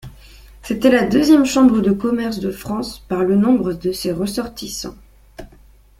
C'était 0.63 0.89
la 0.89 1.03
deuxième 1.03 1.45
Chambre 1.45 1.79
de 1.79 1.91
commerce 1.91 2.39
de 2.39 2.49
France 2.49 2.97
par 3.07 3.21
le 3.23 3.35
nombre 3.35 3.73
de 3.73 3.91
ses 3.91 4.11
ressortissants. 4.11 4.95